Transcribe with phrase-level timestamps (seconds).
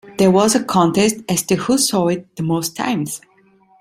[0.17, 3.21] There was a contest as to who saw it the most times.